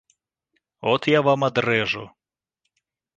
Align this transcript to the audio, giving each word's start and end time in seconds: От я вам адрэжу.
От 0.91 1.01
я 1.11 1.19
вам 1.27 1.45
адрэжу. 1.49 2.03